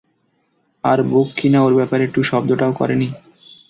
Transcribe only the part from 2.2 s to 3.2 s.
শব্দটাও করেনি?